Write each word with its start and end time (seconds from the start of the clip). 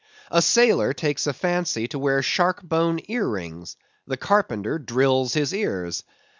A 0.31 0.41
sailor 0.41 0.93
takes 0.93 1.27
a 1.27 1.31
fancy 1.31 1.87
to 1.89 1.99
wear 1.99 2.23
shark 2.23 2.63
bone 2.63 3.01
ear 3.07 3.29
rings: 3.29 3.77
the 4.07 4.17
carpenter 4.17 4.79
drills 4.79 5.35
his 5.35 5.53
ears. 5.53 6.03